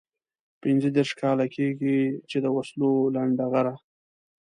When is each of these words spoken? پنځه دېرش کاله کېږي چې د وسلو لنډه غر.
پنځه 0.61 0.89
دېرش 0.95 1.11
کاله 1.21 1.45
کېږي 1.55 1.99
چې 2.29 2.37
د 2.41 2.45
وسلو 2.55 2.91
لنډه 3.15 3.45
غر. 3.53 3.67